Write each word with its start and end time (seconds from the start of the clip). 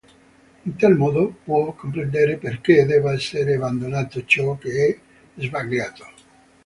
In 0.63 0.75
tal 0.77 0.97
modo 0.97 1.27
può 1.43 1.73
comprendere 1.73 2.37
perché 2.37 2.87
debba 2.87 3.13
essere 3.13 3.53
abbandonato 3.53 4.25
ciò 4.25 4.57
che 4.57 4.87
è 4.87 4.99
sbagliato. 5.43 6.07